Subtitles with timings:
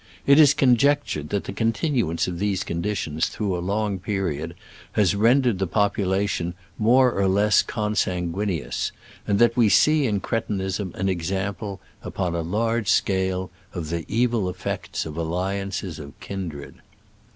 [0.25, 4.55] It is conjectured that the con tinuance of these conditions through a long period
[4.93, 8.91] has rendered the population more or less consanguineous,
[9.27, 14.49] and that we see in cretinism an example; upon a large scale, of the evil
[14.49, 16.77] effects of alliances of kindred.